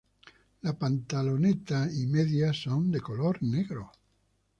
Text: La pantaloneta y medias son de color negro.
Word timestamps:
La 0.63 0.73
pantaloneta 0.75 1.87
y 1.93 2.07
medias 2.07 2.59
son 2.63 2.89
de 2.89 3.01
color 3.01 3.37
negro. 3.43 3.91